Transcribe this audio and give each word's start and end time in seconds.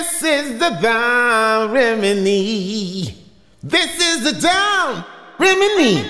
This 0.00 0.22
is 0.22 0.58
the 0.58 0.70
down 0.80 1.72
remedy. 1.72 3.14
This 3.62 4.00
is 4.00 4.32
the 4.32 4.40
down 4.40 5.04
remedy. 5.38 6.08